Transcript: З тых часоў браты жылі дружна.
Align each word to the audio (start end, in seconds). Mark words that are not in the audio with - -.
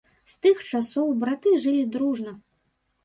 З 0.33 0.37
тых 0.45 0.61
часоў 0.77 1.13
браты 1.23 1.53
жылі 1.67 1.83
дружна. 1.97 2.33